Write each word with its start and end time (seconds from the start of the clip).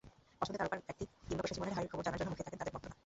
পছন্দের 0.39 0.61
তারকার 0.61 0.79
ব্যক্তি 0.87 1.03
কিংবা 1.27 1.41
পেশাজীবনের 1.43 1.75
হাঁড়ির 1.75 1.91
খবর 1.91 2.05
জানার 2.05 2.19
জন্য 2.19 2.29
মুখিয়ে 2.31 2.45
থাকেন 2.45 2.59
তাঁদের 2.59 2.75
ভক্তেরা। 2.75 2.95